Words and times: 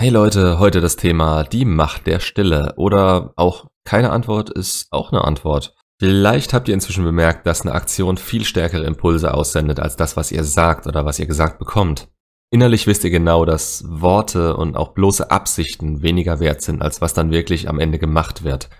Hey 0.00 0.10
Leute, 0.10 0.60
heute 0.60 0.80
das 0.80 0.94
Thema 0.94 1.42
die 1.42 1.64
Macht 1.64 2.06
der 2.06 2.20
Stille 2.20 2.74
oder 2.76 3.32
auch 3.34 3.66
keine 3.84 4.10
Antwort 4.10 4.48
ist 4.48 4.86
auch 4.92 5.10
eine 5.10 5.24
Antwort. 5.24 5.74
Vielleicht 5.98 6.52
habt 6.52 6.68
ihr 6.68 6.74
inzwischen 6.74 7.02
bemerkt, 7.02 7.48
dass 7.48 7.62
eine 7.62 7.72
Aktion 7.72 8.16
viel 8.16 8.44
stärkere 8.44 8.84
Impulse 8.84 9.34
aussendet 9.34 9.80
als 9.80 9.96
das, 9.96 10.16
was 10.16 10.30
ihr 10.30 10.44
sagt 10.44 10.86
oder 10.86 11.04
was 11.04 11.18
ihr 11.18 11.26
gesagt 11.26 11.58
bekommt. 11.58 12.06
Innerlich 12.52 12.86
wisst 12.86 13.02
ihr 13.02 13.10
genau, 13.10 13.44
dass 13.44 13.82
Worte 13.88 14.56
und 14.56 14.76
auch 14.76 14.94
bloße 14.94 15.32
Absichten 15.32 16.00
weniger 16.00 16.38
wert 16.38 16.62
sind, 16.62 16.80
als 16.80 17.00
was 17.00 17.12
dann 17.12 17.32
wirklich 17.32 17.68
am 17.68 17.80
Ende 17.80 17.98
gemacht 17.98 18.44
wird. 18.44 18.70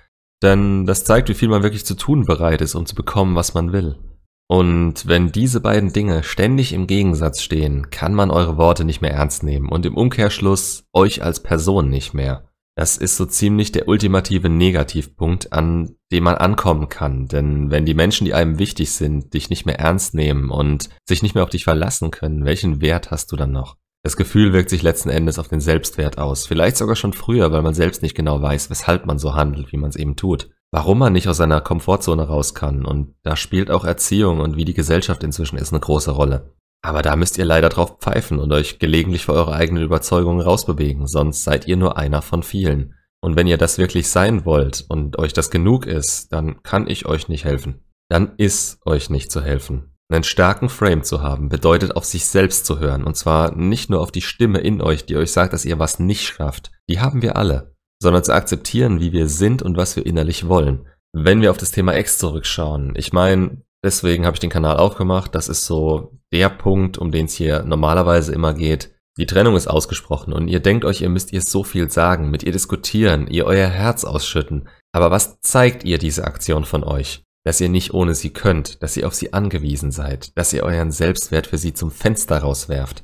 Denn 0.41 0.87
das 0.87 1.05
zeigt, 1.05 1.29
wie 1.29 1.35
viel 1.35 1.48
man 1.48 1.64
wirklich 1.64 1.85
zu 1.85 1.96
tun 1.96 2.27
bereit 2.27 2.61
ist, 2.61 2.77
um 2.77 2.87
zu 2.87 2.95
bekommen, 2.95 3.35
was 3.35 3.55
man 3.55 3.73
will. 3.73 3.96
Und 4.51 5.07
wenn 5.07 5.30
diese 5.30 5.61
beiden 5.61 5.93
Dinge 5.93 6.23
ständig 6.23 6.73
im 6.73 6.87
Gegensatz 6.87 7.43
stehen, 7.43 7.91
kann 7.91 8.15
man 8.15 8.30
eure 8.30 8.57
Worte 8.57 8.85
nicht 8.85 9.02
mehr 9.02 9.12
ernst 9.12 9.43
nehmen 9.43 9.69
und 9.69 9.84
im 9.84 9.95
Umkehrschluss 9.95 10.84
euch 10.95 11.23
als 11.23 11.43
Person 11.43 11.91
nicht 11.91 12.15
mehr. 12.15 12.48
Das 12.75 12.97
ist 12.97 13.16
so 13.16 13.27
ziemlich 13.27 13.73
der 13.73 13.89
ultimative 13.89 14.48
Negativpunkt, 14.48 15.53
an 15.53 15.97
dem 16.12 16.25
man 16.25 16.37
ankommen 16.37 16.89
kann. 16.89 17.27
Denn 17.27 17.70
wenn 17.70 17.84
die 17.84 17.95
Menschen, 17.95 18.25
die 18.25 18.34
einem 18.34 18.59
wichtig 18.59 18.92
sind, 18.92 19.34
dich 19.34 19.51
nicht 19.51 19.66
mehr 19.66 19.80
ernst 19.80 20.15
nehmen 20.15 20.48
und 20.48 20.89
sich 21.06 21.23
nicht 21.23 21.34
mehr 21.34 21.45
auf 21.45 21.51
dich 21.51 21.65
verlassen 21.65 22.11
können, 22.11 22.47
welchen 22.47 22.80
Wert 22.80 23.11
hast 23.11 23.33
du 23.33 23.37
dann 23.37 23.53
noch? 23.53 23.77
Das 24.05 24.17
Gefühl 24.17 24.53
wirkt 24.55 24.70
sich 24.70 24.83
letzten 24.83 25.11
Endes 25.11 25.39
auf 25.39 25.48
den 25.48 25.61
Selbstwert 25.61 26.17
aus. 26.17 26.47
Vielleicht 26.47 26.77
sogar 26.77 26.97
schon 26.97 27.12
früher, 27.12 27.53
weil 27.53 27.62
man 27.62 27.75
selbst 27.75 28.01
nicht 28.01 28.15
genau 28.15 28.41
weiß, 28.41 28.70
weshalb 28.70 29.05
man 29.05 29.19
so 29.19 29.34
handelt, 29.34 29.73
wie 29.73 29.77
man 29.77 29.91
es 29.91 29.97
eben 29.97 30.17
tut 30.17 30.48
warum 30.70 30.98
man 30.98 31.12
nicht 31.12 31.28
aus 31.28 31.38
seiner 31.38 31.60
Komfortzone 31.60 32.24
raus 32.24 32.54
kann. 32.54 32.84
Und 32.84 33.14
da 33.22 33.36
spielt 33.36 33.70
auch 33.70 33.84
Erziehung 33.84 34.40
und 34.40 34.56
wie 34.56 34.64
die 34.64 34.74
Gesellschaft 34.74 35.22
inzwischen 35.22 35.58
ist 35.58 35.72
eine 35.72 35.80
große 35.80 36.10
Rolle. 36.10 36.54
Aber 36.82 37.02
da 37.02 37.16
müsst 37.16 37.38
ihr 37.38 37.44
leider 37.44 37.68
drauf 37.68 37.98
pfeifen 37.98 38.38
und 38.38 38.52
euch 38.52 38.78
gelegentlich 38.78 39.24
für 39.24 39.32
eure 39.32 39.52
eigenen 39.52 39.82
Überzeugungen 39.82 40.41
rausbewegen, 40.41 41.06
sonst 41.06 41.42
seid 41.42 41.66
ihr 41.66 41.77
nur 41.77 41.97
einer 41.97 42.22
von 42.22 42.42
vielen. 42.42 42.94
Und 43.20 43.34
wenn 43.34 43.48
ihr 43.48 43.58
das 43.58 43.78
wirklich 43.78 44.08
sein 44.08 44.44
wollt 44.44 44.84
und 44.88 45.19
euch 45.19 45.33
das 45.33 45.50
genug 45.50 45.86
ist, 45.86 46.33
dann 46.33 46.62
kann 46.62 46.86
ich 46.86 47.06
euch 47.06 47.28
nicht 47.28 47.44
helfen. 47.44 47.82
Dann 48.08 48.34
ist 48.36 48.80
euch 48.86 49.10
nicht 49.10 49.32
zu 49.32 49.42
helfen. 49.42 49.97
Einen 50.10 50.25
starken 50.25 50.69
Frame 50.69 51.03
zu 51.03 51.20
haben 51.20 51.48
bedeutet 51.48 51.97
auf 51.97 52.05
sich 52.05 52.27
selbst 52.27 52.64
zu 52.64 52.78
hören 52.78 53.05
und 53.05 53.16
zwar 53.16 53.55
nicht 53.55 53.91
nur 53.91 54.00
auf 54.00 54.12
die 54.12 54.22
Stimme 54.22 54.60
in 54.60 54.80
euch, 54.80 55.05
die 55.05 55.16
euch 55.16 55.32
sagt, 55.32 55.53
dass 55.53 55.66
ihr 55.66 55.78
was 55.78 55.98
nicht 55.98 56.22
schafft. 56.22 56.70
Die 56.88 57.00
haben 57.00 57.20
wir 57.20 57.36
alle 57.36 57.75
sondern 58.00 58.24
zu 58.24 58.32
akzeptieren, 58.32 59.00
wie 59.00 59.12
wir 59.12 59.28
sind 59.28 59.62
und 59.62 59.77
was 59.77 59.96
wir 59.96 60.06
innerlich 60.06 60.48
wollen. 60.48 60.86
Wenn 61.12 61.41
wir 61.41 61.50
auf 61.50 61.56
das 61.56 61.70
Thema 61.70 61.94
Ex 61.94 62.18
zurückschauen, 62.18 62.94
ich 62.96 63.12
meine, 63.12 63.62
deswegen 63.82 64.27
habe 64.27 64.34
ich 64.36 64.41
den 64.41 64.50
Kanal 64.50 64.77
aufgemacht, 64.77 65.34
das 65.34 65.48
ist 65.48 65.64
so 65.64 66.19
der 66.32 66.48
Punkt, 66.48 66.98
um 66.98 67.10
den 67.10 67.26
es 67.26 67.34
hier 67.34 67.62
normalerweise 67.62 68.32
immer 68.32 68.54
geht. 68.54 68.94
Die 69.19 69.26
Trennung 69.26 69.56
ist 69.56 69.66
ausgesprochen 69.66 70.32
und 70.32 70.46
ihr 70.46 70.60
denkt 70.60 70.84
euch, 70.84 71.00
ihr 71.00 71.08
müsst 71.08 71.32
ihr 71.32 71.42
so 71.42 71.64
viel 71.64 71.91
sagen, 71.91 72.30
mit 72.30 72.44
ihr 72.44 72.52
diskutieren, 72.52 73.26
ihr 73.26 73.46
euer 73.46 73.69
Herz 73.69 74.04
ausschütten. 74.04 74.69
Aber 74.92 75.10
was 75.10 75.41
zeigt 75.41 75.84
ihr 75.84 75.98
diese 75.98 76.24
Aktion 76.24 76.64
von 76.64 76.84
euch? 76.84 77.24
Dass 77.44 77.60
ihr 77.60 77.69
nicht 77.69 77.94
ohne 77.94 78.14
sie 78.14 78.30
könnt, 78.30 78.82
dass 78.82 78.96
ihr 78.96 79.06
auf 79.06 79.14
sie 79.14 79.32
angewiesen 79.32 79.91
seid, 79.91 80.36
dass 80.36 80.52
ihr 80.52 80.62
euren 80.62 80.92
Selbstwert 80.92 81.48
für 81.48 81.58
sie 81.58 81.72
zum 81.72 81.91
Fenster 81.91 82.38
rauswerft. 82.38 83.02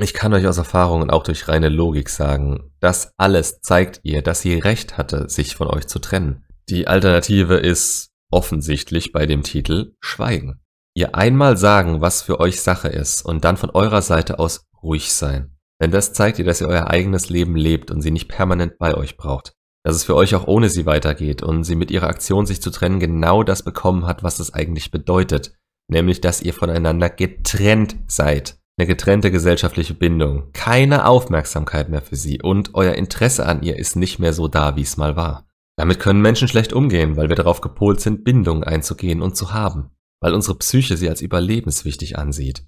Ich 0.00 0.14
kann 0.14 0.32
euch 0.32 0.46
aus 0.46 0.58
Erfahrung 0.58 1.02
und 1.02 1.10
auch 1.10 1.24
durch 1.24 1.48
reine 1.48 1.68
Logik 1.68 2.08
sagen, 2.08 2.70
das 2.78 3.12
alles 3.16 3.60
zeigt 3.62 4.00
ihr, 4.04 4.22
dass 4.22 4.40
sie 4.40 4.54
recht 4.54 4.96
hatte, 4.96 5.28
sich 5.28 5.56
von 5.56 5.66
euch 5.66 5.88
zu 5.88 5.98
trennen. 5.98 6.44
Die 6.68 6.86
Alternative 6.86 7.56
ist 7.56 8.10
offensichtlich 8.30 9.10
bei 9.10 9.26
dem 9.26 9.42
Titel 9.42 9.94
Schweigen. 10.00 10.60
Ihr 10.94 11.16
einmal 11.16 11.56
sagen, 11.56 12.00
was 12.00 12.22
für 12.22 12.38
euch 12.38 12.60
Sache 12.60 12.88
ist 12.88 13.22
und 13.22 13.44
dann 13.44 13.56
von 13.56 13.70
eurer 13.70 14.02
Seite 14.02 14.38
aus 14.38 14.66
ruhig 14.82 15.12
sein. 15.12 15.56
Denn 15.80 15.90
das 15.90 16.12
zeigt 16.12 16.38
ihr, 16.38 16.44
dass 16.44 16.60
ihr 16.60 16.68
euer 16.68 16.88
eigenes 16.88 17.28
Leben 17.28 17.56
lebt 17.56 17.90
und 17.90 18.00
sie 18.00 18.10
nicht 18.10 18.28
permanent 18.28 18.78
bei 18.78 18.94
euch 18.94 19.16
braucht. 19.16 19.54
Dass 19.84 19.96
es 19.96 20.04
für 20.04 20.14
euch 20.14 20.34
auch 20.34 20.46
ohne 20.46 20.68
sie 20.68 20.86
weitergeht 20.86 21.42
und 21.42 21.64
sie 21.64 21.76
mit 21.76 21.90
ihrer 21.90 22.08
Aktion 22.08 22.46
sich 22.46 22.62
zu 22.62 22.70
trennen 22.70 23.00
genau 23.00 23.42
das 23.42 23.62
bekommen 23.64 24.06
hat, 24.06 24.22
was 24.22 24.38
es 24.38 24.54
eigentlich 24.54 24.92
bedeutet. 24.92 25.54
Nämlich, 25.88 26.20
dass 26.20 26.42
ihr 26.42 26.54
voneinander 26.54 27.10
getrennt 27.10 27.96
seid 28.06 28.58
eine 28.78 28.86
getrennte 28.86 29.32
gesellschaftliche 29.32 29.94
Bindung, 29.94 30.52
keine 30.52 31.06
Aufmerksamkeit 31.06 31.88
mehr 31.88 32.00
für 32.00 32.14
sie 32.14 32.40
und 32.40 32.74
euer 32.74 32.94
Interesse 32.94 33.44
an 33.44 33.62
ihr 33.62 33.76
ist 33.76 33.96
nicht 33.96 34.20
mehr 34.20 34.32
so 34.32 34.46
da, 34.46 34.76
wie 34.76 34.82
es 34.82 34.96
mal 34.96 35.16
war. 35.16 35.48
Damit 35.76 35.98
können 35.98 36.22
Menschen 36.22 36.46
schlecht 36.46 36.72
umgehen, 36.72 37.16
weil 37.16 37.28
wir 37.28 37.36
darauf 37.36 37.60
gepolt 37.60 38.00
sind, 38.00 38.24
Bindungen 38.24 38.62
einzugehen 38.62 39.20
und 39.20 39.36
zu 39.36 39.52
haben, 39.52 39.90
weil 40.20 40.32
unsere 40.32 40.56
Psyche 40.58 40.96
sie 40.96 41.08
als 41.08 41.22
überlebenswichtig 41.22 42.18
ansieht. 42.18 42.64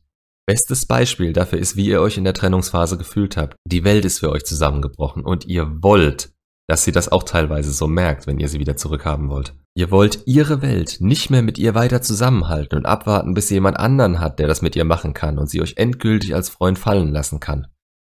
Bestes 0.47 0.85
Beispiel 0.85 1.33
dafür 1.33 1.61
ist, 1.61 1.77
wie 1.77 1.87
ihr 1.87 2.01
euch 2.01 2.17
in 2.17 2.25
der 2.25 2.35
Trennungsphase 2.35 2.99
gefühlt 2.99 3.37
habt. 3.37 3.57
Die 3.65 3.85
Welt 3.85 4.05
ist 4.05 4.19
für 4.19 4.31
euch 4.31 4.45
zusammengebrochen 4.45 5.25
und 5.25 5.47
ihr 5.47 5.81
wollt, 5.81 6.33
dass 6.69 6.85
sie 6.85 6.93
das 6.93 7.11
auch 7.11 7.23
teilweise 7.23 7.71
so 7.73 7.87
merkt, 7.87 8.27
wenn 8.27 8.41
ihr 8.41 8.49
sie 8.49 8.59
wieder 8.59 8.77
zurückhaben 8.77 9.29
wollt. 9.29 9.55
Ihr 9.77 9.91
wollt 9.91 10.27
ihre 10.27 10.63
Welt 10.63 10.97
nicht 11.01 11.31
mehr 11.31 11.43
mit 11.43 11.59
ihr 11.59 11.75
weiter 11.75 12.03
zusammenhalten 12.03 12.77
und 12.77 12.87
abwarten, 12.87 13.35
bis 13.35 13.49
sie 13.49 13.55
jemand 13.55 13.79
anderen 13.79 14.19
hat, 14.19 14.39
der 14.39 14.49
das 14.49 14.63
mit 14.63 14.75
ihr 14.75 14.85
machen 14.85 15.15
kann 15.15 15.39
und 15.39 15.49
sie 15.49 15.63
euch 15.63 15.77
endgültig 15.77 16.35
als 16.35 16.49
Freund 16.49 16.79
fallen 16.79 17.13
lassen 17.13 17.41
kann. 17.41 17.69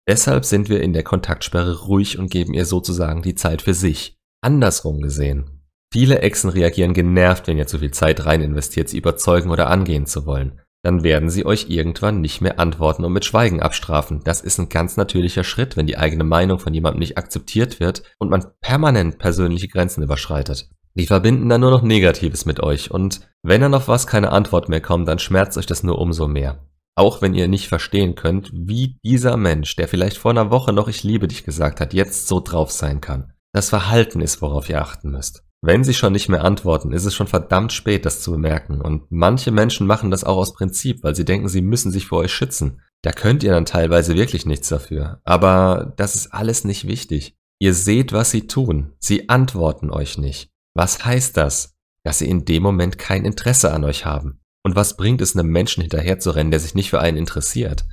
Deshalb 0.08 0.44
sind 0.44 0.68
wir 0.68 0.80
in 0.80 0.92
der 0.92 1.02
Kontaktsperre 1.02 1.80
ruhig 1.82 2.18
und 2.18 2.30
geben 2.30 2.54
ihr 2.54 2.64
sozusagen 2.64 3.22
die 3.22 3.34
Zeit 3.34 3.60
für 3.62 3.74
sich. 3.74 4.16
Andersrum 4.40 5.00
gesehen. 5.00 5.58
Viele 5.92 6.20
Exen 6.20 6.50
reagieren 6.50 6.94
genervt, 6.94 7.46
wenn 7.46 7.58
ihr 7.58 7.66
zu 7.66 7.78
viel 7.78 7.90
Zeit 7.90 8.24
rein 8.24 8.40
investiert, 8.40 8.88
sie 8.88 8.98
überzeugen 8.98 9.50
oder 9.50 9.68
angehen 9.68 10.06
zu 10.06 10.26
wollen. 10.26 10.60
Dann 10.84 11.02
werden 11.02 11.28
sie 11.28 11.44
euch 11.44 11.68
irgendwann 11.68 12.20
nicht 12.20 12.40
mehr 12.40 12.60
antworten 12.60 13.04
und 13.04 13.12
mit 13.12 13.24
Schweigen 13.24 13.60
abstrafen. 13.60 14.20
Das 14.22 14.40
ist 14.40 14.58
ein 14.58 14.68
ganz 14.68 14.96
natürlicher 14.96 15.44
Schritt, 15.44 15.76
wenn 15.76 15.86
die 15.86 15.98
eigene 15.98 16.24
Meinung 16.24 16.58
von 16.58 16.72
jemandem 16.72 17.00
nicht 17.00 17.18
akzeptiert 17.18 17.80
wird 17.80 18.04
und 18.18 18.30
man 18.30 18.46
permanent 18.60 19.18
persönliche 19.18 19.68
Grenzen 19.68 20.02
überschreitet. 20.02 20.70
Die 20.94 21.06
verbinden 21.06 21.48
dann 21.48 21.60
nur 21.60 21.70
noch 21.70 21.82
Negatives 21.82 22.44
mit 22.44 22.60
euch 22.60 22.90
und 22.90 23.20
wenn 23.42 23.60
dann 23.60 23.74
auf 23.74 23.88
was 23.88 24.06
keine 24.06 24.32
Antwort 24.32 24.68
mehr 24.68 24.80
kommt, 24.80 25.06
dann 25.08 25.18
schmerzt 25.18 25.58
euch 25.58 25.66
das 25.66 25.82
nur 25.82 25.98
umso 25.98 26.28
mehr. 26.28 26.64
Auch 26.96 27.22
wenn 27.22 27.34
ihr 27.34 27.46
nicht 27.46 27.68
verstehen 27.68 28.16
könnt, 28.16 28.50
wie 28.52 28.98
dieser 29.04 29.36
Mensch, 29.36 29.76
der 29.76 29.86
vielleicht 29.86 30.18
vor 30.18 30.32
einer 30.32 30.50
Woche 30.50 30.72
noch 30.72 30.88
ich 30.88 31.04
liebe 31.04 31.28
dich 31.28 31.44
gesagt 31.44 31.80
hat, 31.80 31.94
jetzt 31.94 32.26
so 32.26 32.40
drauf 32.40 32.72
sein 32.72 33.00
kann. 33.00 33.32
Das 33.52 33.70
Verhalten 33.70 34.20
ist, 34.20 34.42
worauf 34.42 34.68
ihr 34.68 34.82
achten 34.82 35.10
müsst. 35.10 35.44
Wenn 35.60 35.82
sie 35.82 35.94
schon 35.94 36.12
nicht 36.12 36.28
mehr 36.28 36.44
antworten, 36.44 36.92
ist 36.92 37.04
es 37.04 37.14
schon 37.14 37.26
verdammt 37.26 37.72
spät, 37.72 38.04
das 38.04 38.20
zu 38.20 38.32
bemerken. 38.32 38.80
Und 38.80 39.10
manche 39.10 39.50
Menschen 39.50 39.86
machen 39.86 40.10
das 40.10 40.24
auch 40.24 40.36
aus 40.36 40.54
Prinzip, 40.54 41.02
weil 41.02 41.16
sie 41.16 41.24
denken, 41.24 41.48
sie 41.48 41.62
müssen 41.62 41.90
sich 41.90 42.06
vor 42.06 42.18
euch 42.18 42.32
schützen. 42.32 42.80
Da 43.02 43.12
könnt 43.12 43.42
ihr 43.42 43.52
dann 43.52 43.64
teilweise 43.64 44.14
wirklich 44.14 44.46
nichts 44.46 44.68
dafür. 44.68 45.20
Aber 45.24 45.92
das 45.96 46.14
ist 46.14 46.32
alles 46.32 46.64
nicht 46.64 46.86
wichtig. 46.86 47.36
Ihr 47.60 47.74
seht, 47.74 48.12
was 48.12 48.30
sie 48.30 48.46
tun. 48.46 48.92
Sie 49.00 49.28
antworten 49.28 49.90
euch 49.90 50.18
nicht. 50.18 50.50
Was 50.78 51.04
heißt 51.04 51.36
das? 51.36 51.74
Dass 52.04 52.20
sie 52.20 52.30
in 52.30 52.44
dem 52.44 52.62
Moment 52.62 52.98
kein 52.98 53.24
Interesse 53.24 53.72
an 53.72 53.82
euch 53.82 54.06
haben. 54.06 54.38
Und 54.62 54.76
was 54.76 54.96
bringt 54.96 55.20
es 55.20 55.34
einem 55.34 55.48
Menschen 55.48 55.80
hinterherzurennen, 55.80 56.52
der 56.52 56.60
sich 56.60 56.76
nicht 56.76 56.90
für 56.90 57.00
einen 57.00 57.16
interessiert? 57.16 57.84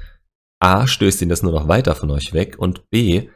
A, 0.60 0.86
stößt 0.86 1.24
ihn 1.24 1.30
das 1.30 1.42
nur 1.42 1.52
noch 1.52 1.68
weiter 1.68 1.96
von 1.96 2.12
euch 2.12 2.34
weg 2.34 2.60
und 2.60 2.88
B, 2.92 3.30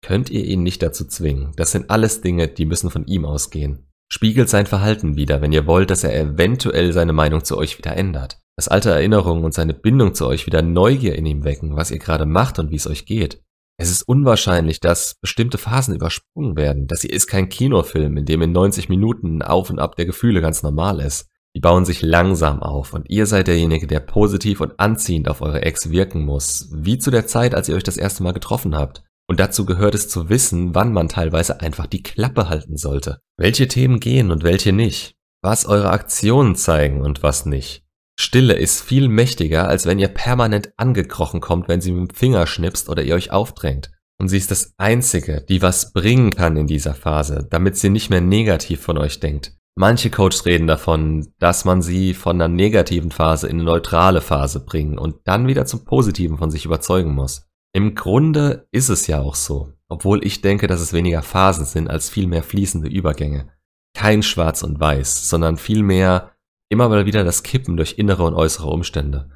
könnt 0.00 0.30
ihr 0.30 0.42
ihn 0.46 0.62
nicht 0.62 0.82
dazu 0.82 1.04
zwingen. 1.04 1.52
Das 1.56 1.70
sind 1.70 1.90
alles 1.90 2.22
Dinge, 2.22 2.48
die 2.48 2.64
müssen 2.64 2.88
von 2.88 3.06
ihm 3.06 3.26
ausgehen. 3.26 3.90
Spiegelt 4.10 4.48
sein 4.48 4.64
Verhalten 4.64 5.16
wieder, 5.16 5.42
wenn 5.42 5.52
ihr 5.52 5.66
wollt, 5.66 5.90
dass 5.90 6.02
er 6.02 6.18
eventuell 6.18 6.94
seine 6.94 7.12
Meinung 7.12 7.44
zu 7.44 7.58
euch 7.58 7.76
wieder 7.76 7.94
ändert. 7.94 8.38
Dass 8.56 8.68
alte 8.68 8.88
Erinnerungen 8.88 9.44
und 9.44 9.52
seine 9.52 9.74
Bindung 9.74 10.14
zu 10.14 10.26
euch 10.26 10.46
wieder 10.46 10.62
Neugier 10.62 11.14
in 11.14 11.26
ihm 11.26 11.44
wecken, 11.44 11.76
was 11.76 11.90
ihr 11.90 11.98
gerade 11.98 12.24
macht 12.24 12.58
und 12.58 12.70
wie 12.70 12.76
es 12.76 12.86
euch 12.86 13.04
geht. 13.04 13.42
Es 13.76 13.90
ist 13.90 14.02
unwahrscheinlich, 14.02 14.78
dass 14.80 15.16
bestimmte 15.20 15.58
Phasen 15.58 15.94
übersprungen 15.94 16.56
werden. 16.56 16.86
Das 16.86 17.00
hier 17.00 17.12
ist 17.12 17.26
kein 17.26 17.48
Kinofilm, 17.48 18.16
in 18.16 18.24
dem 18.24 18.42
in 18.42 18.52
90 18.52 18.88
Minuten 18.88 19.42
Auf 19.42 19.70
und 19.70 19.80
Ab 19.80 19.96
der 19.96 20.06
Gefühle 20.06 20.40
ganz 20.40 20.62
normal 20.62 21.00
ist. 21.00 21.28
Die 21.56 21.60
bauen 21.60 21.84
sich 21.84 22.02
langsam 22.02 22.62
auf 22.62 22.94
und 22.94 23.08
ihr 23.08 23.26
seid 23.26 23.46
derjenige, 23.46 23.86
der 23.86 24.00
positiv 24.00 24.60
und 24.60 24.78
anziehend 24.78 25.28
auf 25.28 25.40
eure 25.40 25.62
Ex 25.62 25.90
wirken 25.90 26.24
muss, 26.24 26.68
wie 26.72 26.98
zu 26.98 27.10
der 27.10 27.26
Zeit, 27.26 27.54
als 27.54 27.68
ihr 27.68 27.76
euch 27.76 27.84
das 27.84 27.96
erste 27.96 28.24
Mal 28.24 28.32
getroffen 28.32 28.76
habt. 28.76 29.04
Und 29.28 29.40
dazu 29.40 29.64
gehört 29.64 29.94
es 29.94 30.08
zu 30.08 30.28
wissen, 30.28 30.74
wann 30.74 30.92
man 30.92 31.08
teilweise 31.08 31.60
einfach 31.60 31.86
die 31.86 32.02
Klappe 32.02 32.48
halten 32.48 32.76
sollte. 32.76 33.20
Welche 33.36 33.68
Themen 33.68 34.00
gehen 34.00 34.30
und 34.30 34.42
welche 34.42 34.72
nicht. 34.72 35.16
Was 35.42 35.66
eure 35.66 35.90
Aktionen 35.90 36.56
zeigen 36.56 37.00
und 37.00 37.22
was 37.22 37.46
nicht. 37.46 37.83
Stille 38.18 38.54
ist 38.54 38.80
viel 38.80 39.08
mächtiger, 39.08 39.68
als 39.68 39.86
wenn 39.86 39.98
ihr 39.98 40.08
permanent 40.08 40.72
angekrochen 40.76 41.40
kommt, 41.40 41.68
wenn 41.68 41.80
sie 41.80 41.92
mit 41.92 42.10
dem 42.10 42.14
Finger 42.14 42.46
schnipst 42.46 42.88
oder 42.88 43.02
ihr 43.02 43.14
euch 43.14 43.32
aufdrängt. 43.32 43.90
Und 44.20 44.28
sie 44.28 44.36
ist 44.36 44.50
das 44.50 44.74
Einzige, 44.76 45.44
die 45.48 45.62
was 45.62 45.92
bringen 45.92 46.30
kann 46.30 46.56
in 46.56 46.66
dieser 46.68 46.94
Phase, 46.94 47.46
damit 47.50 47.76
sie 47.76 47.90
nicht 47.90 48.10
mehr 48.10 48.20
negativ 48.20 48.80
von 48.80 48.98
euch 48.98 49.18
denkt. 49.18 49.56
Manche 49.76 50.08
Coaches 50.08 50.46
reden 50.46 50.68
davon, 50.68 51.32
dass 51.40 51.64
man 51.64 51.82
sie 51.82 52.14
von 52.14 52.40
einer 52.40 52.46
negativen 52.46 53.10
Phase 53.10 53.48
in 53.48 53.56
eine 53.56 53.64
neutrale 53.64 54.20
Phase 54.20 54.60
bringen 54.60 54.98
und 54.98 55.16
dann 55.24 55.48
wieder 55.48 55.66
zum 55.66 55.84
Positiven 55.84 56.38
von 56.38 56.52
sich 56.52 56.64
überzeugen 56.64 57.12
muss. 57.12 57.48
Im 57.72 57.96
Grunde 57.96 58.68
ist 58.70 58.88
es 58.88 59.08
ja 59.08 59.20
auch 59.20 59.34
so, 59.34 59.72
obwohl 59.88 60.24
ich 60.24 60.42
denke, 60.42 60.68
dass 60.68 60.80
es 60.80 60.92
weniger 60.92 61.22
Phasen 61.22 61.64
sind 61.64 61.90
als 61.90 62.08
viel 62.08 62.28
mehr 62.28 62.44
fließende 62.44 62.88
Übergänge. 62.88 63.48
Kein 63.94 64.22
Schwarz 64.22 64.62
und 64.62 64.78
Weiß, 64.78 65.28
sondern 65.28 65.56
vielmehr 65.56 66.33
Immer 66.70 66.88
mal 66.88 67.06
wieder 67.06 67.24
das 67.24 67.42
Kippen 67.42 67.76
durch 67.76 67.98
innere 67.98 68.24
und 68.24 68.34
äußere 68.34 68.68
Umstände. 68.68 69.30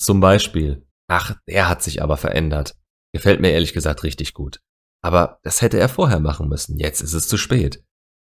Zum 0.00 0.20
Beispiel, 0.20 0.86
ach, 1.08 1.36
der 1.48 1.68
hat 1.68 1.82
sich 1.82 2.02
aber 2.02 2.16
verändert. 2.16 2.76
Gefällt 3.12 3.40
mir 3.40 3.50
ehrlich 3.50 3.72
gesagt 3.72 4.04
richtig 4.04 4.34
gut. 4.34 4.60
Aber 5.02 5.38
das 5.42 5.62
hätte 5.62 5.78
er 5.78 5.88
vorher 5.88 6.20
machen 6.20 6.48
müssen. 6.48 6.78
Jetzt 6.78 7.00
ist 7.00 7.14
es 7.14 7.28
zu 7.28 7.36
spät. 7.36 7.84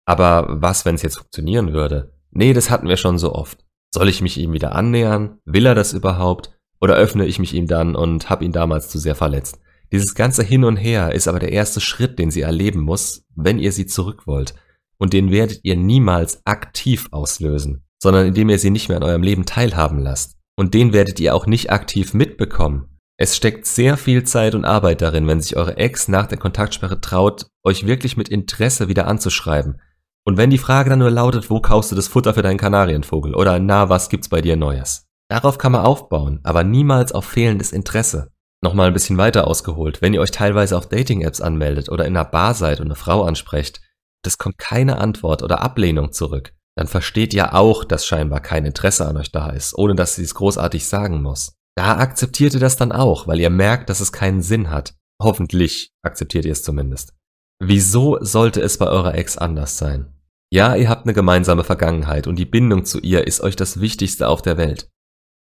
Aber 0.07 0.47
was, 0.49 0.85
wenn 0.85 0.95
es 0.95 1.03
jetzt 1.03 1.19
funktionieren 1.19 1.73
würde? 1.73 2.13
Nee, 2.31 2.53
das 2.53 2.71
hatten 2.71 2.89
wir 2.89 2.97
schon 2.97 3.19
so 3.19 3.35
oft. 3.35 3.65
Soll 3.93 4.09
ich 4.09 4.23
mich 4.23 4.39
ihm 4.39 4.53
wieder 4.53 4.75
annähern? 4.75 5.39
Will 5.45 5.67
er 5.67 5.75
das 5.75 5.93
überhaupt? 5.93 6.57
Oder 6.81 6.95
öffne 6.95 7.27
ich 7.27 7.39
mich 7.39 7.55
ihm 7.55 7.67
dann 7.67 7.95
und 7.95 8.31
habe 8.31 8.45
ihn 8.45 8.53
damals 8.53 8.89
zu 8.89 8.99
sehr 8.99 9.15
verletzt? 9.15 9.61
Dieses 9.93 10.15
ganze 10.15 10.43
Hin 10.43 10.65
und 10.65 10.77
Her 10.77 11.13
ist 11.13 11.27
aber 11.27 11.41
der 11.41 11.53
erste 11.53 11.81
Schritt, 11.81 12.19
den 12.19 12.31
sie 12.31 12.43
erleben 12.43 12.81
muss, 12.81 13.25
wenn 13.35 13.59
ihr 13.59 13.73
sie 13.73 13.87
zurück 13.87 14.27
wollt. 14.27 14.55
Und 14.99 15.13
den 15.13 15.31
werdet 15.31 15.61
ihr 15.65 15.77
niemals 15.77 16.45
aktiv 16.47 17.09
auslösen, 17.11 17.85
sondern 18.03 18.27
indem 18.27 18.49
ihr 18.49 18.59
sie 18.59 18.71
nicht 18.71 18.89
mehr 18.89 18.97
an 18.97 19.05
eurem 19.05 19.23
Leben 19.23 19.47
teilhaben 19.47 19.99
lasst. 19.99 20.37
Und 20.57 20.75
den 20.75 20.93
werdet 20.93 21.21
ihr 21.21 21.35
auch 21.35 21.47
nicht 21.47 21.71
aktiv 21.71 22.15
mitbekommen. 22.15 22.99
Es 23.17 23.37
steckt 23.37 23.67
sehr 23.67 23.97
viel 23.97 24.25
Zeit 24.25 24.55
und 24.55 24.65
Arbeit 24.65 25.03
darin, 25.03 25.27
wenn 25.27 25.41
sich 25.41 25.57
eure 25.57 25.77
Ex 25.77 26.09
nach 26.09 26.27
der 26.27 26.39
Kontaktsperre 26.39 27.01
traut, 27.01 27.47
euch 27.63 27.87
wirklich 27.87 28.17
mit 28.17 28.31
Interesse 28.31 28.89
wieder 28.89 29.07
anzuschreiben. 29.07 29.81
Und 30.25 30.37
wenn 30.37 30.51
die 30.51 30.59
Frage 30.59 30.91
dann 30.91 31.01
nur 31.01 31.11
lautet, 31.11 31.51
wo 31.51 31.61
kaufst 31.61 31.93
du 31.93 31.97
das 31.97 32.09
Futter 32.09 32.35
für 32.35 32.43
deinen 32.43 32.59
Kanarienvogel? 32.59 33.35
Oder 33.35 33.59
na, 33.59 33.89
was 33.89 34.09
gibt's 34.09 34.29
bei 34.29 34.41
dir 34.41 34.57
Neues? 34.57 35.07
Darauf 35.29 35.59
kann 35.59 35.73
man 35.73 35.85
aufbauen, 35.85 36.41
aber 36.43 36.65
niemals 36.65 37.13
auf 37.13 37.25
fehlendes 37.25 37.73
Interesse. 37.73 38.31
Nochmal 38.63 38.89
ein 38.89 38.93
bisschen 38.93 39.17
weiter 39.17 39.47
ausgeholt, 39.47 40.03
wenn 40.03 40.13
ihr 40.13 40.21
euch 40.21 40.33
teilweise 40.33 40.77
auf 40.77 40.89
Dating-Apps 40.89 41.41
anmeldet 41.41 41.89
oder 41.89 42.05
in 42.05 42.17
einer 42.17 42.27
Bar 42.27 42.55
seid 42.55 42.81
und 42.81 42.87
eine 42.87 42.95
Frau 42.95 43.23
ansprecht, 43.23 43.81
es 44.27 44.37
kommt 44.37 44.59
keine 44.59 44.99
Antwort 44.99 45.43
oder 45.43 45.63
Ablehnung 45.63 46.13
zurück, 46.13 46.53
dann 46.77 46.87
versteht 46.87 47.35
ihr 47.35 47.55
auch, 47.55 47.85
dass 47.85 48.07
scheinbar 48.07 48.41
kein 48.41 48.65
Interesse 48.65 49.07
an 49.07 49.17
euch 49.17 49.33
da 49.33 49.51
ist, 49.51 49.77
ohne 49.77 49.95
dass 49.95 50.15
sie 50.15 50.23
es 50.23 50.35
großartig 50.35 50.87
sagen 50.87 51.23
muss. 51.23 51.55
Da 51.77 51.97
akzeptiert 51.99 52.55
ihr 52.55 52.61
das 52.61 52.77
dann 52.77 52.93
auch, 52.93 53.27
weil 53.27 53.41
ihr 53.41 53.51
merkt, 53.51 53.91
dass 53.91 54.01
es 54.01 54.13
keinen 54.13 54.43
Sinn 54.43 54.71
hat. 54.71 54.95
Hoffentlich 55.23 55.93
akzeptiert 56.03 56.45
ihr 56.45 56.53
es 56.53 56.63
zumindest. 56.63 57.15
Wieso 57.63 58.19
sollte 58.23 58.61
es 58.63 58.79
bei 58.79 58.87
eurer 58.87 59.15
Ex 59.15 59.37
anders 59.37 59.77
sein? 59.77 60.15
Ja, 60.53 60.75
ihr 60.75 60.89
habt 60.89 61.05
eine 61.05 61.15
gemeinsame 61.15 61.63
Vergangenheit 61.63 62.27
und 62.27 62.37
die 62.37 62.47
Bindung 62.47 62.85
zu 62.85 62.99
ihr 63.01 63.27
ist 63.27 63.41
euch 63.41 63.55
das 63.55 63.81
Wichtigste 63.81 64.29
auf 64.29 64.43
der 64.43 64.57
Welt. 64.57 64.91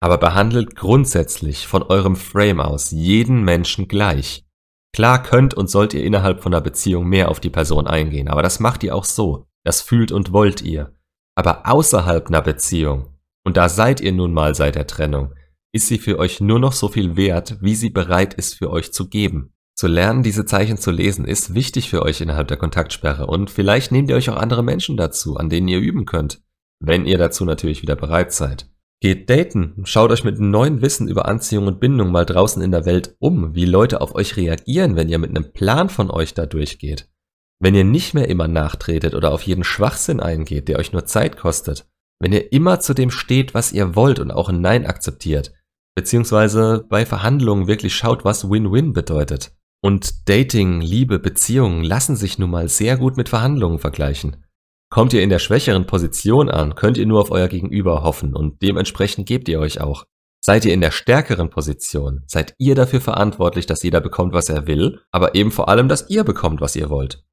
Aber 0.03 0.19
behandelt 0.19 0.77
grundsätzlich 0.77 1.67
von 1.67 1.83
eurem 1.83 2.17
Frame 2.17 2.61
aus 2.61 2.91
jeden 2.91 3.43
Menschen 3.45 3.87
gleich. 3.87 4.47
Klar 4.95 5.23
könnt 5.23 5.55
und 5.55 5.71
sollt 5.71 5.95
ihr 5.95 6.05
innerhalb 6.05 6.43
von 6.43 6.55
einer 6.55 6.63
Beziehung 6.63 7.07
mehr 7.07 7.31
auf 7.31 7.39
die 7.39 7.51
Person 7.51 7.87
eingehen, 7.87 8.29
aber 8.29 8.43
das 8.43 8.61
macht 8.61 8.83
ihr 8.83 8.95
auch 8.95 9.05
so. 9.05 9.47
Das 9.65 9.83
fühlt 9.83 10.11
und 10.11 10.33
wollt 10.33 10.63
ihr. 10.63 10.96
Aber 11.37 11.69
außerhalb 11.69 12.27
einer 12.29 12.43
Beziehung, 12.43 13.15
und 13.45 13.57
da 13.57 13.69
seid 13.69 14.01
ihr 14.01 14.13
nun 14.13 14.33
mal 14.33 14.55
seit 14.55 14.75
der 14.75 14.87
Trennung, 14.87 15.35
ist 15.73 15.89
sie 15.89 15.99
für 15.99 16.19
euch 16.19 16.41
nur 16.41 16.59
noch 16.59 16.73
so 16.73 16.89
viel 16.89 17.17
wert, 17.17 17.59
wie 17.61 17.75
sie 17.75 17.91
bereit 17.91 18.35
ist 18.35 18.55
für 18.55 18.71
euch 18.71 18.93
zu 18.93 19.09
geben. 19.09 19.53
Zu 19.75 19.89
lernen, 19.89 20.23
diese 20.23 20.47
Zeichen 20.47 20.79
zu 20.79 20.91
lesen, 20.91 21.27
ist 21.27 21.55
wichtig 21.55 21.91
für 21.91 22.01
euch 22.01 22.23
innerhalb 22.23 22.49
der 22.49 22.57
Kontaktsperre 22.57 23.27
und 23.27 23.51
vielleicht 23.51 23.93
nehmt 23.93 24.09
ihr 24.09 24.17
euch 24.17 24.31
auch 24.31 24.37
andere 24.37 24.63
Menschen 24.63 24.97
dazu, 24.97 25.37
an 25.37 25.51
denen 25.51 25.69
ihr 25.69 25.79
üben 25.79 26.07
könnt, 26.07 26.41
wenn 26.81 27.05
ihr 27.05 27.19
dazu 27.19 27.45
natürlich 27.45 27.83
wieder 27.83 27.95
bereit 27.95 28.33
seid. 28.33 28.71
Geht 29.03 29.29
daten, 29.29 29.83
schaut 29.85 30.11
euch 30.11 30.25
mit 30.25 30.41
neuem 30.41 30.81
Wissen 30.81 31.07
über 31.07 31.29
Anziehung 31.29 31.67
und 31.67 31.81
Bindung 31.81 32.11
mal 32.11 32.25
draußen 32.25 32.63
in 32.63 32.71
der 32.71 32.87
Welt 32.87 33.15
um, 33.19 33.55
wie 33.55 33.67
Leute 33.67 34.01
auf 34.01 34.15
euch 34.15 34.39
reagieren, 34.39 34.97
wenn 34.97 35.11
ihr 35.11 35.19
mit 35.19 35.29
einem 35.29 35.53
Plan 35.53 35.91
von 35.91 36.11
euch 36.11 36.33
da 36.33 36.47
durchgeht. 36.47 37.11
Wenn 37.59 37.75
ihr 37.75 37.85
nicht 37.85 38.13
mehr 38.15 38.29
immer 38.29 38.49
nachtretet 38.49 39.15
oder 39.15 39.33
auf 39.33 39.43
jeden 39.43 39.65
Schwachsinn 39.65 40.21
eingeht, 40.21 40.69
der 40.69 40.79
euch 40.79 40.93
nur 40.93 41.07
Zeit 41.07 41.37
kostet. 41.37 41.87
Wenn 42.21 42.33
ihr 42.33 42.53
immer 42.53 42.81
zu 42.81 42.95
dem 42.95 43.11
steht, 43.11 43.55
was 43.55 43.73
ihr 43.73 43.95
wollt 43.95 44.19
und 44.19 44.31
auch 44.31 44.49
ein 44.49 44.61
Nein 44.61 44.87
akzeptiert. 44.87 45.53
Beziehungsweise 45.95 46.85
bei 46.89 47.07
Verhandlungen 47.07 47.67
wirklich 47.67 47.95
schaut, 47.95 48.25
was 48.25 48.51
Win-Win 48.51 48.93
bedeutet. 48.93 49.53
Und 49.83 50.29
Dating, 50.29 50.81
Liebe, 50.81 51.19
Beziehungen 51.19 51.85
lassen 51.85 52.17
sich 52.17 52.39
nun 52.39 52.51
mal 52.51 52.69
sehr 52.69 52.97
gut 52.97 53.17
mit 53.17 53.29
Verhandlungen 53.29 53.79
vergleichen. 53.79 54.45
Kommt 54.91 55.13
ihr 55.13 55.23
in 55.23 55.31
der 55.31 55.39
schwächeren 55.39 55.87
Position 55.87 56.49
an, 56.49 56.75
könnt 56.75 56.97
ihr 56.97 57.07
nur 57.07 57.21
auf 57.21 57.31
euer 57.31 57.49
Gegenüber 57.49 58.03
hoffen 58.03 58.35
und 58.35 58.63
dementsprechend 58.63 59.27
gebt 59.27 59.49
ihr 59.49 59.59
euch 59.59 59.81
auch. 59.81 60.05
Seid 60.41 60.65
ihr 60.65 60.73
in 60.73 60.81
der 60.81 60.93
stärkeren 60.93 61.51
Position, 61.51 62.23
seid 62.27 62.55
ihr 62.59 62.75
dafür 62.75 63.01
verantwortlich, 63.01 63.67
dass 63.67 63.83
jeder 63.83 64.01
bekommt, 64.01 64.33
was 64.33 64.49
er 64.49 64.67
will, 64.67 65.01
aber 65.11 65.35
eben 65.35 65.51
vor 65.51 65.69
allem, 65.69 65.89
dass 65.89 66.09
ihr 66.09 66.23
bekommt, 66.23 66.61
was 66.61 66.77
ihr 66.77 66.89
wollt. 66.89 67.25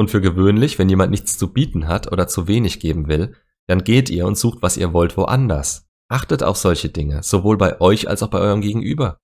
Und 0.00 0.10
für 0.10 0.22
gewöhnlich, 0.22 0.78
wenn 0.78 0.88
jemand 0.88 1.10
nichts 1.10 1.36
zu 1.36 1.52
bieten 1.52 1.86
hat 1.86 2.10
oder 2.10 2.26
zu 2.26 2.48
wenig 2.48 2.80
geben 2.80 3.06
will, 3.06 3.34
dann 3.66 3.84
geht 3.84 4.08
ihr 4.08 4.24
und 4.24 4.38
sucht, 4.38 4.62
was 4.62 4.78
ihr 4.78 4.94
wollt, 4.94 5.18
woanders. 5.18 5.90
Achtet 6.08 6.42
auf 6.42 6.56
solche 6.56 6.88
Dinge, 6.88 7.22
sowohl 7.22 7.58
bei 7.58 7.82
euch 7.82 8.08
als 8.08 8.22
auch 8.22 8.30
bei 8.30 8.38
eurem 8.38 8.62
Gegenüber. 8.62 9.18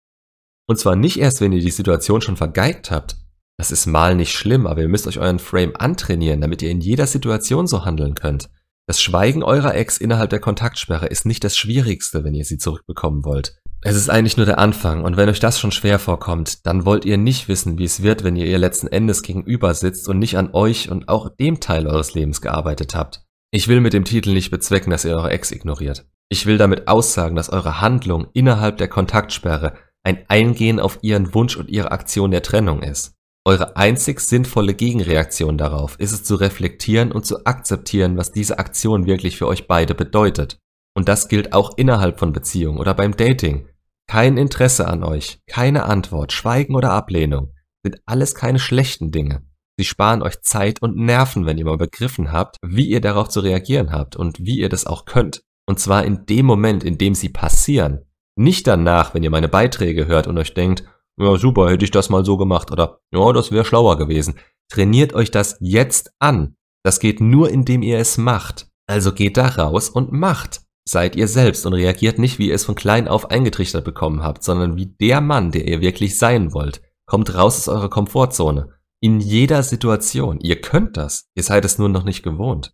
Und 0.69 0.79
zwar 0.79 0.95
nicht 0.95 1.19
erst, 1.19 1.41
wenn 1.41 1.53
ihr 1.53 1.63
die 1.63 1.71
Situation 1.71 2.21
schon 2.21 2.37
vergeigt 2.37 2.91
habt, 2.91 3.17
das 3.57 3.71
ist 3.71 3.87
mal 3.87 4.15
nicht 4.15 4.35
schlimm, 4.35 4.67
aber 4.67 4.83
ihr 4.83 4.89
müsst 4.89 5.07
euch 5.07 5.19
euren 5.19 5.39
Frame 5.39 5.75
antrainieren, 5.77 6.43
damit 6.43 6.61
ihr 6.61 6.71
in 6.71 6.83
jeder 6.83 7.07
Situation 7.07 7.67
so 7.67 7.87
handeln 7.87 8.15
könnt. 8.15 8.51
Das 8.87 9.01
Schweigen 9.01 9.43
eurer 9.43 9.75
Ex 9.75 9.97
innerhalb 9.97 10.29
der 10.29 10.41
Kontaktsperre 10.41 11.07
ist 11.07 11.25
nicht 11.25 11.43
das 11.43 11.57
Schwierigste, 11.57 12.23
wenn 12.23 12.35
ihr 12.35 12.45
sie 12.45 12.59
zurückbekommen 12.59 13.25
wollt. 13.25 13.57
Es 13.83 13.95
ist 13.95 14.09
eigentlich 14.09 14.37
nur 14.37 14.47
der 14.47 14.59
Anfang 14.59 15.05
und 15.05 15.17
wenn 15.17 15.29
euch 15.29 15.39
das 15.39 15.61
schon 15.61 15.71
schwer 15.71 15.99
vorkommt, 15.99 16.67
dann 16.67 16.85
wollt 16.85 17.05
ihr 17.05 17.19
nicht 17.19 17.49
wissen, 17.49 17.79
wie 17.79 17.85
es 17.85 18.03
wird, 18.03 18.25
wenn 18.25 18.37
ihr 18.37 18.47
ihr 18.47 18.59
letzten 18.59 18.89
Endes 18.89 19.23
gegenüber 19.23 19.75
sitzt 19.75 20.09
und 20.09 20.19
nicht 20.19 20.37
an 20.37 20.51
euch 20.53 20.91
und 20.91 21.09
auch 21.09 21.29
dem 21.29 21.61
Teil 21.61 21.87
eures 21.87 22.15
Lebens 22.15 22.41
gearbeitet 22.41 22.95
habt. 22.95 23.23
Ich 23.53 23.69
will 23.69 23.81
mit 23.81 23.93
dem 23.93 24.05
Titel 24.05 24.33
nicht 24.33 24.51
bezwecken, 24.51 24.91
dass 24.91 25.05
ihr 25.05 25.15
eure 25.15 25.31
Ex 25.31 25.53
ignoriert. 25.53 26.07
Ich 26.29 26.47
will 26.47 26.59
damit 26.59 26.89
aussagen, 26.89 27.37
dass 27.37 27.51
eure 27.51 27.81
Handlung 27.81 28.27
innerhalb 28.33 28.79
der 28.79 28.89
Kontaktsperre 28.89 29.75
ein 30.03 30.25
Eingehen 30.29 30.81
auf 30.81 30.99
ihren 31.03 31.35
Wunsch 31.35 31.57
und 31.57 31.69
ihre 31.69 31.93
Aktion 31.93 32.31
der 32.31 32.43
Trennung 32.43 32.83
ist. 32.83 33.15
Eure 33.45 33.77
einzig 33.77 34.21
sinnvolle 34.21 34.75
Gegenreaktion 34.75 35.57
darauf 35.57 35.95
ist 36.01 36.11
es 36.11 36.25
zu 36.25 36.35
reflektieren 36.35 37.13
und 37.13 37.27
zu 37.27 37.47
akzeptieren, 37.47 38.17
was 38.17 38.33
diese 38.33 38.59
Aktion 38.59 39.07
wirklich 39.07 39.37
für 39.37 39.47
euch 39.47 39.69
beide 39.69 39.95
bedeutet. 39.95 40.59
Und 40.97 41.09
das 41.09 41.29
gilt 41.29 41.53
auch 41.53 41.77
innerhalb 41.77 42.19
von 42.19 42.33
Beziehungen 42.33 42.79
oder 42.79 42.95
beim 42.95 43.17
Dating. 43.17 43.69
Kein 44.09 44.39
Interesse 44.39 44.89
an 44.89 45.05
euch, 45.05 45.41
keine 45.47 45.85
Antwort, 45.85 46.33
Schweigen 46.33 46.75
oder 46.75 46.93
Ablehnung 46.93 47.53
sind 47.85 48.01
alles 48.07 48.35
keine 48.35 48.59
schlechten 48.59 49.11
Dinge. 49.13 49.43
Sie 49.79 49.85
sparen 49.85 50.23
euch 50.23 50.41
Zeit 50.41 50.81
und 50.81 50.97
Nerven, 50.97 51.45
wenn 51.45 51.59
ihr 51.59 51.67
mal 51.67 51.77
begriffen 51.77 52.33
habt, 52.33 52.57
wie 52.65 52.87
ihr 52.87 53.03
darauf 53.03 53.29
zu 53.29 53.41
reagieren 53.41 53.93
habt 53.93 54.17
und 54.17 54.41
wie 54.41 54.59
ihr 54.59 54.71
das 54.71 54.87
auch 54.87 55.05
könnt. 55.05 55.43
Und 55.69 55.79
zwar 55.79 56.05
in 56.05 56.25
dem 56.27 56.47
Moment, 56.47 56.83
in 56.83 56.97
dem 56.97 57.15
sie 57.15 57.29
passieren. 57.29 58.07
Nicht 58.37 58.67
danach, 58.67 59.13
wenn 59.13 59.23
ihr 59.23 59.31
meine 59.31 59.49
Beiträge 59.49 60.07
hört 60.07 60.27
und 60.27 60.39
euch 60.39 60.55
denkt, 60.55 60.85
ja 61.19 61.37
super, 61.37 61.71
hätte 61.71 61.85
ich 61.85 61.91
das 61.91 62.09
mal 62.09 62.25
so 62.25 62.37
gemacht 62.39 62.71
oder 62.71 63.01
ja, 63.13 63.33
das 63.33 63.53
wäre 63.53 63.65
schlauer 63.65 63.99
gewesen. 63.99 64.37
Trainiert 64.71 65.13
euch 65.15 65.31
das 65.31 65.59
jetzt 65.61 66.13
an. 66.19 66.57
Das 66.83 67.01
geht 67.01 67.21
nur, 67.21 67.51
indem 67.51 67.83
ihr 67.83 67.99
es 67.99 68.17
macht. 68.17 68.69
Also 68.89 69.13
geht 69.13 69.37
da 69.37 69.47
raus 69.47 69.91
und 69.91 70.11
macht. 70.13 70.66
Seid 70.89 71.17
ihr 71.17 71.27
selbst 71.27 71.67
und 71.67 71.75
reagiert 71.75 72.19
nicht, 72.19 72.39
wie 72.39 72.49
ihr 72.49 72.55
es 72.55 72.65
von 72.65 72.77
klein 72.77 73.09
auf 73.09 73.31
eingetrichtert 73.31 73.85
bekommen 73.85 74.23
habt, 74.23 74.45
sondern 74.45 74.77
wie 74.77 74.87
der 74.87 75.21
Mann, 75.21 75.51
der 75.51 75.67
ihr 75.67 75.81
wirklich 75.81 76.17
sein 76.17 76.53
wollt. 76.53 76.81
Kommt 77.07 77.35
raus 77.35 77.57
aus 77.57 77.69
eurer 77.69 77.91
Komfortzone. 77.91 78.71
In 79.01 79.21
jeder 79.21 79.63
Situation. 79.63 80.39
Ihr 80.41 80.61
könnt 80.61 80.97
das. 80.97 81.29
Ihr 81.35 81.43
seid 81.43 81.65
es 81.65 81.79
nur 81.79 81.89
noch 81.89 82.05
nicht 82.05 82.23
gewohnt. 82.23 82.73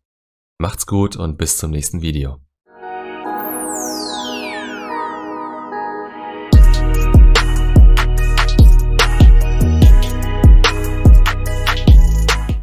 Macht's 0.58 0.86
gut 0.86 1.16
und 1.16 1.38
bis 1.38 1.56
zum 1.56 1.70
nächsten 1.70 2.02
Video. 2.02 2.38